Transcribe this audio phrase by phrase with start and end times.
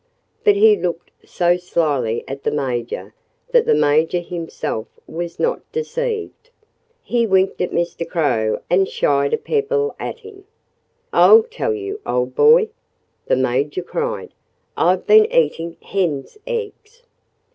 [0.43, 3.13] But he looked so slyly at the Major
[3.51, 6.49] that the Major himself was not deceived.
[7.03, 8.09] He winked at Mr.
[8.09, 10.45] Crow and shied a pebble at him.
[11.13, 12.69] "I'll tell you, old boy!"
[13.27, 14.33] the Major cried.
[14.75, 17.03] "I've been eating hens' eggs."